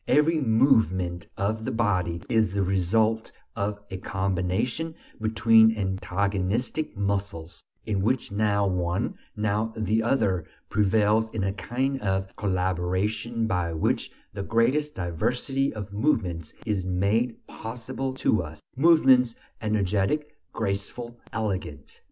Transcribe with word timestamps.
Every 0.07 0.41
movement 0.41 1.27
of 1.37 1.63
the 1.63 1.69
body 1.71 2.23
is 2.27 2.53
the 2.55 2.63
result 2.63 3.31
of 3.55 3.77
a 3.91 3.97
combination 3.97 4.95
between 5.21 5.77
antagonistic 5.77 6.97
muscles, 6.97 7.61
in 7.85 8.01
which 8.01 8.31
now 8.31 8.65
one, 8.65 9.13
now 9.35 9.71
the 9.77 10.01
other 10.01 10.45
prevails 10.71 11.29
in 11.29 11.43
a 11.43 11.53
kind 11.53 12.01
of 12.01 12.35
collaboration 12.35 13.45
by 13.45 13.73
which 13.73 14.09
the 14.33 14.41
greatest 14.41 14.95
diversity 14.95 15.71
of 15.71 15.93
movements 15.93 16.55
is 16.65 16.83
made 16.83 17.35
possible 17.45 18.11
to 18.15 18.41
us: 18.41 18.59
movements 18.75 19.35
energetic, 19.61 20.35
graceful, 20.51 21.19
elegant. 21.31 21.99